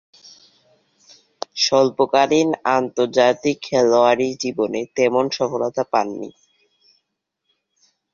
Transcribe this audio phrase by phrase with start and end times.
[1.55, 6.29] স্বল্পকালীন আন্তর্জাতিক খেলোয়াড়ী জীবনে তেমন সফলতা পাননি।